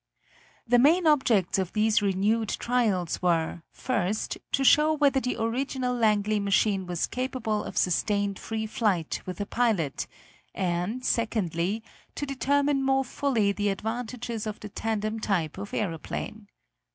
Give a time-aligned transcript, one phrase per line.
[0.65, 6.39] The main objects of these renewed trials were, first, to show whether the original Langley
[6.39, 10.07] machine was capable of sustained free flight with a pilot,
[10.55, 11.83] and, secondly,
[12.15, 16.47] to determine more fully the advantages of the tandem type of aeroplane.